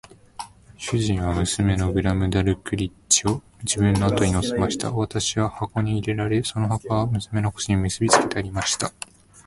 [0.79, 4.91] 主人は娘のグラムダルクリッチを自分の後に乗せました。
[4.91, 8.91] 私は箱に入れられ、その箱は娘の腰に結びつけてありました。